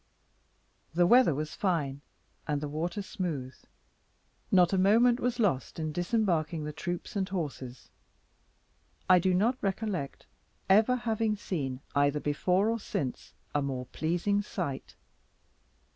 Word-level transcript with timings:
The 0.95 1.05
weather 1.05 1.35
was 1.35 1.53
fine, 1.53 2.01
and 2.47 2.59
the 2.59 2.67
water 2.67 3.03
smooth; 3.03 3.53
not 4.51 4.73
a 4.73 4.77
moment 4.79 5.19
was 5.19 5.37
lost 5.37 5.77
in 5.77 5.91
disembarking 5.91 6.63
the 6.63 6.73
troops 6.73 7.15
and 7.15 7.29
horses; 7.29 7.91
and 9.07 9.15
I 9.17 9.19
do 9.19 9.35
not 9.35 9.59
recollect 9.61 10.25
ever 10.67 10.95
having 10.95 11.35
seen, 11.35 11.81
either 11.93 12.19
before 12.19 12.67
or 12.71 12.79
since, 12.79 13.35
a 13.53 13.61
more 13.61 13.85
pleasing 13.91 14.41
sight. 14.41 14.95